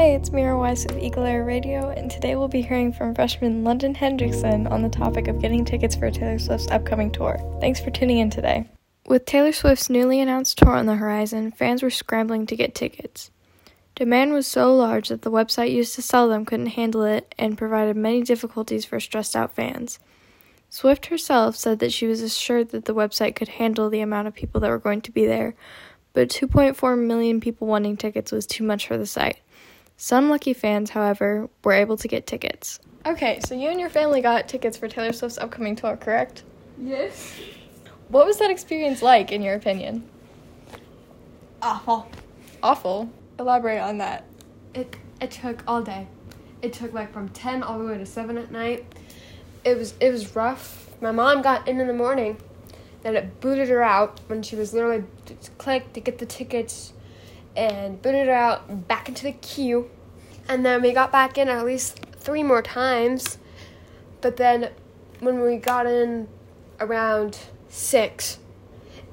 Hey, 0.00 0.14
it's 0.14 0.32
Mira 0.32 0.58
Weiss 0.58 0.86
with 0.86 0.96
Eagle 0.96 1.24
Air 1.26 1.44
Radio, 1.44 1.90
and 1.90 2.10
today 2.10 2.34
we'll 2.34 2.48
be 2.48 2.62
hearing 2.62 2.90
from 2.90 3.14
freshman 3.14 3.64
London 3.64 3.94
Hendrickson 3.94 4.66
on 4.70 4.80
the 4.80 4.88
topic 4.88 5.28
of 5.28 5.42
getting 5.42 5.62
tickets 5.62 5.94
for 5.94 6.10
Taylor 6.10 6.38
Swift's 6.38 6.70
upcoming 6.70 7.10
tour. 7.10 7.36
Thanks 7.60 7.80
for 7.80 7.90
tuning 7.90 8.16
in 8.16 8.30
today. 8.30 8.66
With 9.06 9.26
Taylor 9.26 9.52
Swift's 9.52 9.90
newly 9.90 10.18
announced 10.18 10.56
tour 10.56 10.70
on 10.70 10.86
the 10.86 10.94
horizon, 10.94 11.52
fans 11.52 11.82
were 11.82 11.90
scrambling 11.90 12.46
to 12.46 12.56
get 12.56 12.74
tickets. 12.74 13.30
Demand 13.94 14.32
was 14.32 14.46
so 14.46 14.74
large 14.74 15.10
that 15.10 15.20
the 15.20 15.30
website 15.30 15.70
used 15.70 15.94
to 15.96 16.02
sell 16.02 16.30
them 16.30 16.46
couldn't 16.46 16.68
handle 16.68 17.04
it 17.04 17.34
and 17.38 17.58
provided 17.58 17.94
many 17.94 18.22
difficulties 18.22 18.86
for 18.86 19.00
stressed 19.00 19.36
out 19.36 19.52
fans. 19.54 19.98
Swift 20.70 21.06
herself 21.06 21.56
said 21.56 21.78
that 21.80 21.92
she 21.92 22.06
was 22.06 22.22
assured 22.22 22.70
that 22.70 22.86
the 22.86 22.94
website 22.94 23.36
could 23.36 23.48
handle 23.48 23.90
the 23.90 24.00
amount 24.00 24.28
of 24.28 24.34
people 24.34 24.62
that 24.62 24.70
were 24.70 24.78
going 24.78 25.02
to 25.02 25.12
be 25.12 25.26
there, 25.26 25.54
but 26.14 26.30
2.4 26.30 26.98
million 26.98 27.38
people 27.38 27.66
wanting 27.66 27.98
tickets 27.98 28.32
was 28.32 28.46
too 28.46 28.64
much 28.64 28.86
for 28.86 28.96
the 28.96 29.04
site. 29.04 29.40
Some 30.02 30.30
lucky 30.30 30.54
fans, 30.54 30.88
however, 30.88 31.50
were 31.62 31.74
able 31.74 31.98
to 31.98 32.08
get 32.08 32.26
tickets. 32.26 32.80
Okay, 33.04 33.38
so 33.44 33.54
you 33.54 33.68
and 33.68 33.78
your 33.78 33.90
family 33.90 34.22
got 34.22 34.48
tickets 34.48 34.78
for 34.78 34.88
Taylor 34.88 35.12
Swift's 35.12 35.36
upcoming 35.36 35.76
tour, 35.76 35.94
correct? 35.98 36.42
Yes. 36.78 37.38
What 38.08 38.24
was 38.24 38.38
that 38.38 38.50
experience 38.50 39.02
like, 39.02 39.30
in 39.30 39.42
your 39.42 39.56
opinion? 39.56 40.08
Awful. 41.60 42.10
Awful. 42.62 43.10
Elaborate 43.38 43.78
on 43.78 43.98
that. 43.98 44.24
It 44.72 44.96
it 45.20 45.32
took 45.32 45.62
all 45.66 45.82
day. 45.82 46.06
It 46.62 46.72
took 46.72 46.94
like 46.94 47.12
from 47.12 47.28
ten 47.28 47.62
all 47.62 47.78
the 47.78 47.84
way 47.84 47.98
to 47.98 48.06
seven 48.06 48.38
at 48.38 48.50
night. 48.50 48.86
It 49.66 49.76
was 49.76 49.92
it 50.00 50.10
was 50.10 50.34
rough. 50.34 50.88
My 51.02 51.12
mom 51.12 51.42
got 51.42 51.68
in 51.68 51.78
in 51.78 51.86
the 51.86 51.92
morning. 51.92 52.38
Then 53.02 53.16
it 53.16 53.38
booted 53.42 53.68
her 53.68 53.82
out 53.82 54.18
when 54.28 54.42
she 54.42 54.56
was 54.56 54.72
literally 54.72 55.04
clicked 55.58 55.92
to 55.92 56.00
get 56.00 56.16
the 56.16 56.26
tickets 56.26 56.94
and 57.56 58.00
booted 58.00 58.26
her 58.26 58.34
out 58.34 58.88
back 58.88 59.08
into 59.08 59.24
the 59.24 59.32
queue. 59.32 59.90
And 60.50 60.66
then 60.66 60.82
we 60.82 60.92
got 60.92 61.12
back 61.12 61.38
in 61.38 61.48
at 61.48 61.64
least 61.64 62.00
three 62.16 62.42
more 62.42 62.60
times. 62.60 63.38
But 64.20 64.36
then 64.36 64.70
when 65.20 65.40
we 65.40 65.56
got 65.58 65.86
in 65.86 66.26
around 66.80 67.38
six, 67.68 68.38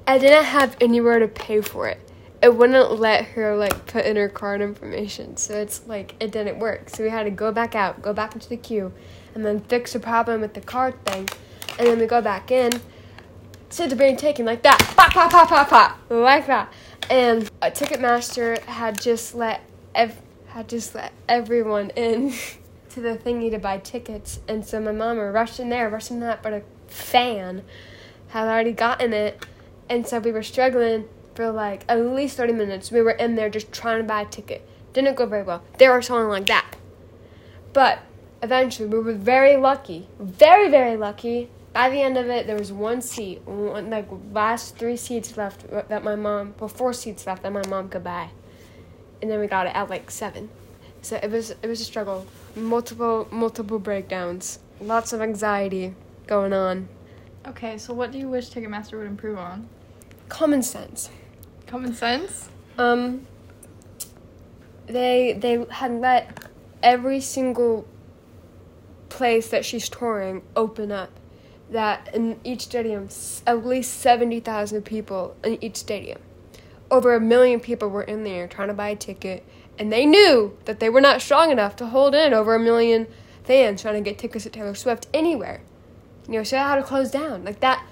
I 0.04 0.18
didn't 0.18 0.44
have 0.44 0.76
anywhere 0.80 1.20
to 1.20 1.28
pay 1.28 1.60
for 1.60 1.86
it. 1.86 2.00
It 2.42 2.56
wouldn't 2.56 2.98
let 2.98 3.24
her 3.28 3.56
like 3.56 3.86
put 3.86 4.04
in 4.04 4.16
her 4.16 4.28
card 4.28 4.60
information. 4.60 5.36
So 5.36 5.54
it's 5.54 5.86
like 5.86 6.16
it 6.18 6.32
didn't 6.32 6.58
work. 6.58 6.90
So 6.90 7.04
we 7.04 7.10
had 7.10 7.22
to 7.22 7.30
go 7.30 7.52
back 7.52 7.76
out, 7.76 8.02
go 8.02 8.12
back 8.12 8.34
into 8.34 8.48
the 8.48 8.56
queue, 8.56 8.92
and 9.34 9.46
then 9.46 9.60
fix 9.60 9.92
the 9.92 10.00
problem 10.00 10.40
with 10.40 10.54
the 10.54 10.60
card 10.60 11.04
thing. 11.04 11.28
And 11.78 11.86
then 11.86 12.00
we 12.00 12.06
go 12.06 12.20
back 12.20 12.50
in. 12.50 12.72
Sit 13.70 13.90
the 13.90 13.96
being 13.96 14.16
taken 14.16 14.44
like 14.44 14.62
that. 14.62 14.78
Pop, 14.96 15.12
pop, 15.12 15.30
pop, 15.30 15.48
pop, 15.48 15.68
pop. 15.68 15.98
Like 16.10 16.48
that 16.48 16.72
and 17.10 17.50
a 17.62 17.70
Ticketmaster 17.70 18.58
had 18.64 19.00
just 19.00 19.34
let 19.34 19.62
ev- 19.94 20.20
had 20.58 20.68
just 20.68 20.92
let 20.92 21.12
everyone 21.28 21.90
in 21.90 22.32
to 22.90 23.00
the 23.00 23.16
thingy 23.16 23.48
to 23.48 23.58
buy 23.58 23.78
tickets, 23.78 24.40
and 24.48 24.66
so 24.66 24.80
my 24.80 24.90
mom 24.90 25.16
rushed 25.18 25.60
in 25.60 25.68
there, 25.68 25.88
rushing 25.88 26.18
that, 26.18 26.42
but 26.42 26.52
a 26.52 26.62
fan 26.88 27.62
had 28.28 28.48
already 28.48 28.72
gotten 28.72 29.12
it, 29.12 29.46
and 29.88 30.04
so 30.04 30.18
we 30.18 30.32
were 30.32 30.42
struggling 30.42 31.08
for 31.34 31.52
like 31.52 31.84
at 31.88 32.04
least 32.04 32.36
thirty 32.36 32.52
minutes. 32.52 32.90
We 32.90 33.02
were 33.02 33.12
in 33.12 33.36
there 33.36 33.48
just 33.48 33.70
trying 33.70 33.98
to 33.98 34.04
buy 34.04 34.22
a 34.22 34.26
ticket. 34.26 34.68
Didn't 34.92 35.14
go 35.14 35.26
very 35.26 35.44
well. 35.44 35.62
They 35.78 35.88
were 35.88 36.02
selling 36.02 36.28
like 36.28 36.46
that, 36.46 36.74
but 37.72 38.00
eventually 38.42 38.88
we 38.88 38.98
were 38.98 39.14
very 39.14 39.56
lucky, 39.56 40.08
very 40.18 40.68
very 40.68 40.96
lucky 40.96 41.50
by 41.72 41.90
the 41.90 42.00
end 42.00 42.18
of 42.18 42.28
it, 42.28 42.48
there 42.48 42.56
was 42.56 42.72
one 42.72 43.00
seat, 43.00 43.42
one, 43.46 43.90
like 43.90 44.08
last 44.32 44.76
three 44.76 44.96
seats 44.96 45.36
left 45.36 45.70
that 45.70 46.02
my 46.02 46.16
mom, 46.16 46.54
well, 46.58 46.66
four 46.66 46.92
seats 46.92 47.24
left 47.24 47.44
that 47.44 47.52
my 47.52 47.64
mom 47.68 47.88
could 47.88 48.02
buy, 48.02 48.30
and 49.20 49.30
then 49.30 49.40
we 49.40 49.46
got 49.46 49.66
it 49.66 49.74
at 49.74 49.88
like 49.90 50.10
seven. 50.10 50.48
So 51.02 51.18
it 51.22 51.30
was 51.30 51.50
it 51.50 51.66
was 51.66 51.80
a 51.80 51.84
struggle, 51.84 52.26
multiple 52.56 53.28
multiple 53.30 53.78
breakdowns, 53.78 54.58
lots 54.80 55.12
of 55.12 55.20
anxiety 55.20 55.94
going 56.26 56.52
on. 56.52 56.88
Okay, 57.46 57.78
so 57.78 57.94
what 57.94 58.10
do 58.12 58.18
you 58.18 58.28
wish 58.28 58.50
Ticketmaster 58.50 58.98
would 58.98 59.06
improve 59.06 59.38
on? 59.38 59.68
Common 60.28 60.62
sense. 60.62 61.10
Common 61.66 61.94
sense. 61.94 62.48
Um. 62.76 63.26
They 64.86 65.34
they 65.34 65.66
had 65.70 65.92
let 65.92 66.44
every 66.82 67.20
single 67.20 67.86
place 69.08 69.48
that 69.50 69.64
she's 69.64 69.88
touring 69.88 70.42
open 70.56 70.92
up 70.92 71.10
that 71.70 72.14
in 72.14 72.40
each 72.44 72.62
stadium, 72.62 73.08
at 73.46 73.66
least 73.66 74.00
70,000 74.00 74.82
people 74.82 75.36
in 75.44 75.62
each 75.62 75.76
stadium. 75.76 76.18
Over 76.90 77.14
a 77.14 77.20
million 77.20 77.60
people 77.60 77.88
were 77.88 78.02
in 78.02 78.24
there 78.24 78.48
trying 78.48 78.68
to 78.68 78.74
buy 78.74 78.88
a 78.88 78.96
ticket, 78.96 79.44
and 79.78 79.92
they 79.92 80.06
knew 80.06 80.56
that 80.64 80.80
they 80.80 80.88
were 80.88 81.00
not 81.00 81.20
strong 81.20 81.50
enough 81.50 81.76
to 81.76 81.86
hold 81.86 82.14
in 82.14 82.32
over 82.32 82.54
a 82.54 82.58
million 82.58 83.06
fans 83.44 83.82
trying 83.82 84.02
to 84.02 84.10
get 84.10 84.18
tickets 84.18 84.44
to 84.44 84.50
Taylor 84.50 84.74
Swift 84.74 85.06
anywhere. 85.12 85.60
You 86.26 86.34
know, 86.34 86.42
so 86.44 86.56
had 86.56 86.76
to 86.76 86.82
close 86.82 87.10
down. 87.10 87.44
Like 87.44 87.60
that, 87.60 87.84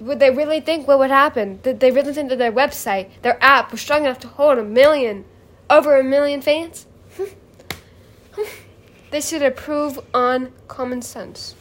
would 0.00 0.20
they 0.20 0.30
really 0.30 0.60
think 0.60 0.86
what 0.86 0.98
would 0.98 1.10
happen? 1.10 1.60
Did 1.62 1.80
they 1.80 1.90
really 1.90 2.12
think 2.12 2.28
that 2.30 2.38
their 2.38 2.52
website, 2.52 3.10
their 3.22 3.42
app, 3.42 3.72
was 3.72 3.80
strong 3.80 4.04
enough 4.04 4.18
to 4.20 4.28
hold 4.28 4.58
a 4.58 4.64
million, 4.64 5.24
over 5.70 5.96
a 5.96 6.04
million 6.04 6.42
fans? 6.42 6.86
they 9.10 9.20
should 9.20 9.42
improve 9.42 9.98
on 10.12 10.52
common 10.68 11.02
sense 11.02 11.54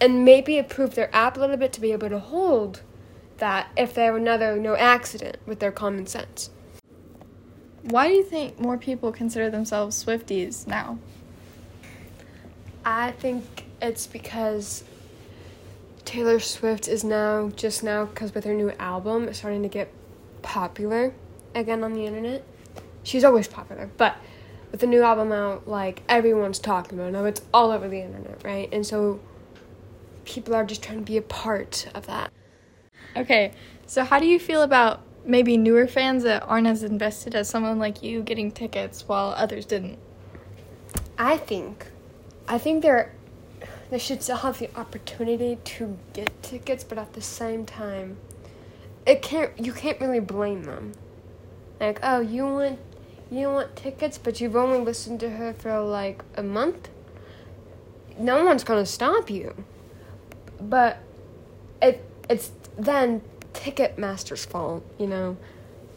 and 0.00 0.24
maybe 0.24 0.56
improve 0.56 0.94
their 0.94 1.14
app 1.14 1.36
a 1.36 1.40
little 1.40 1.56
bit 1.56 1.72
to 1.74 1.80
be 1.80 1.92
able 1.92 2.08
to 2.08 2.18
hold 2.18 2.82
that 3.40 3.70
if 3.76 3.94
they 3.94 4.04
have 4.04 4.14
another 4.14 4.56
no 4.56 4.76
accident 4.76 5.38
with 5.46 5.58
their 5.58 5.72
common 5.72 6.06
sense. 6.06 6.50
Why 7.82 8.08
do 8.08 8.14
you 8.14 8.22
think 8.22 8.60
more 8.60 8.78
people 8.78 9.10
consider 9.10 9.50
themselves 9.50 10.04
Swifties 10.04 10.66
now? 10.66 10.98
I 12.84 13.12
think 13.12 13.64
it's 13.82 14.06
because 14.06 14.84
Taylor 16.04 16.40
Swift 16.40 16.88
is 16.88 17.02
now 17.02 17.50
just 17.50 17.82
now 17.82 18.04
because 18.04 18.34
with 18.34 18.44
her 18.44 18.54
new 18.54 18.70
album 18.72 19.28
it's 19.28 19.38
starting 19.38 19.62
to 19.62 19.68
get 19.68 19.92
popular 20.42 21.12
again 21.54 21.82
on 21.82 21.94
the 21.94 22.06
internet. 22.06 22.44
She's 23.02 23.24
always 23.24 23.48
popular, 23.48 23.90
but 23.96 24.16
with 24.70 24.80
the 24.80 24.86
new 24.86 25.02
album 25.02 25.32
out, 25.32 25.66
like 25.66 26.02
everyone's 26.08 26.58
talking 26.58 26.98
about 26.98 27.08
it 27.08 27.12
now. 27.12 27.24
It's 27.24 27.42
all 27.52 27.70
over 27.70 27.88
the 27.88 28.00
internet, 28.00 28.42
right? 28.44 28.68
And 28.72 28.86
so 28.86 29.20
people 30.24 30.54
are 30.54 30.64
just 30.64 30.82
trying 30.82 30.98
to 30.98 31.04
be 31.04 31.16
a 31.16 31.22
part 31.22 31.88
of 31.94 32.06
that. 32.06 32.30
Okay, 33.20 33.52
so 33.86 34.04
how 34.04 34.18
do 34.18 34.26
you 34.26 34.38
feel 34.38 34.62
about 34.62 35.02
maybe 35.24 35.56
newer 35.56 35.86
fans 35.86 36.22
that 36.22 36.42
aren't 36.44 36.66
as 36.66 36.82
invested 36.82 37.34
as 37.34 37.48
someone 37.48 37.78
like 37.78 38.02
you 38.02 38.22
getting 38.22 38.50
tickets 38.50 39.06
while 39.06 39.34
others 39.36 39.66
didn't? 39.66 39.98
I 41.18 41.36
think, 41.36 41.86
I 42.48 42.56
think 42.56 42.82
they're, 42.82 43.12
they 43.90 43.98
should 43.98 44.22
still 44.22 44.38
have 44.38 44.58
the 44.58 44.70
opportunity 44.74 45.58
to 45.62 45.98
get 46.14 46.42
tickets, 46.42 46.82
but 46.82 46.96
at 46.96 47.12
the 47.12 47.20
same 47.20 47.66
time, 47.66 48.16
it 49.04 49.20
can't. 49.20 49.52
You 49.58 49.72
can't 49.72 50.00
really 50.00 50.20
blame 50.20 50.64
them. 50.64 50.92
Like, 51.78 52.00
oh, 52.02 52.20
you 52.20 52.44
want, 52.44 52.78
you 53.30 53.48
want 53.48 53.76
tickets, 53.76 54.16
but 54.18 54.40
you've 54.40 54.56
only 54.56 54.78
listened 54.78 55.20
to 55.20 55.30
her 55.30 55.52
for 55.52 55.78
like 55.80 56.22
a 56.36 56.42
month. 56.42 56.88
No 58.18 58.44
one's 58.44 58.64
gonna 58.64 58.86
stop 58.86 59.28
you 59.28 59.64
but 60.60 60.98
it 61.80 62.04
it's 62.30 62.52
then 62.78 63.20
Ticketmaster's 63.52 64.44
fault, 64.46 64.84
you 64.98 65.08
know, 65.08 65.36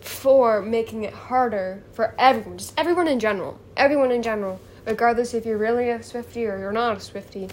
for 0.02 0.62
making 0.62 1.04
it 1.04 1.14
harder 1.14 1.84
for 1.94 2.14
everyone, 2.18 2.58
just 2.58 2.74
everyone 2.78 3.08
in 3.08 3.20
general, 3.20 3.60
everyone 3.78 4.12
in 4.12 4.24
general, 4.24 4.60
regardless 4.86 5.34
if 5.34 5.46
you're 5.46 5.58
really 5.58 5.90
a 5.90 6.00
Swiftie 6.00 6.52
or 6.52 6.58
you're 6.60 6.74
not 6.74 6.98
a 6.98 7.00
Swiftie. 7.00 7.50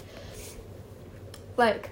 Like, 1.55 1.91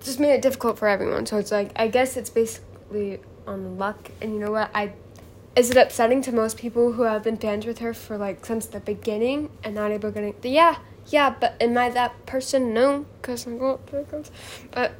just 0.00 0.18
made 0.18 0.32
it 0.32 0.42
difficult 0.42 0.78
for 0.78 0.88
everyone. 0.88 1.26
So 1.26 1.36
it's 1.36 1.52
like 1.52 1.70
I 1.76 1.86
guess 1.86 2.16
it's 2.16 2.30
basically 2.30 3.20
on 3.46 3.78
luck. 3.78 4.10
And 4.20 4.32
you 4.32 4.40
know 4.40 4.50
what? 4.50 4.70
I 4.74 4.94
is 5.54 5.70
it 5.70 5.76
upsetting 5.76 6.22
to 6.22 6.32
most 6.32 6.56
people 6.56 6.92
who 6.92 7.02
have 7.02 7.22
been 7.22 7.36
fans 7.36 7.66
with 7.66 7.80
her 7.80 7.92
for 7.92 8.16
like 8.16 8.44
since 8.46 8.64
the 8.64 8.80
beginning 8.80 9.50
and 9.62 9.74
not 9.74 9.90
able 9.90 10.10
to 10.10 10.32
yeah 10.48 10.78
yeah, 11.08 11.34
but 11.38 11.56
am 11.60 11.76
I 11.76 11.90
that 11.90 12.26
person? 12.26 12.72
No, 12.72 13.06
because 13.20 13.46
I'm 13.46 13.58
to 13.58 14.24
But 14.70 14.92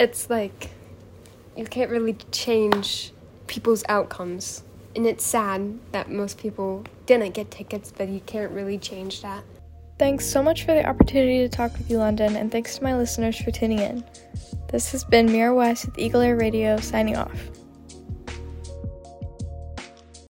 it's 0.00 0.30
like 0.30 0.70
you 1.56 1.64
can't 1.66 1.90
really 1.90 2.14
change 2.32 3.12
people's 3.46 3.84
outcomes. 3.88 4.64
And 4.96 5.06
it's 5.06 5.24
sad 5.24 5.78
that 5.92 6.10
most 6.10 6.38
people 6.38 6.84
didn't 7.06 7.34
get 7.34 7.50
tickets, 7.50 7.92
but 7.96 8.08
you 8.08 8.20
can't 8.20 8.50
really 8.50 8.78
change 8.78 9.22
that. 9.22 9.44
Thanks 9.98 10.24
so 10.24 10.42
much 10.42 10.64
for 10.64 10.72
the 10.72 10.84
opportunity 10.88 11.38
to 11.46 11.48
talk 11.48 11.72
with 11.76 11.88
you, 11.90 11.98
London, 11.98 12.34
and 12.34 12.50
thanks 12.50 12.78
to 12.78 12.82
my 12.82 12.96
listeners 12.96 13.36
for 13.36 13.50
tuning 13.50 13.78
in. 13.78 14.02
This 14.68 14.90
has 14.92 15.04
been 15.04 15.26
Mira 15.26 15.54
West 15.54 15.84
with 15.84 15.98
Eagle 15.98 16.22
Air 16.22 16.36
Radio 16.36 16.78
signing 16.78 17.16
off. 17.16 17.59